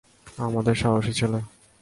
আমাদের 0.37 0.75
সাহসী 0.75 1.13
ছেলে! 1.13 1.39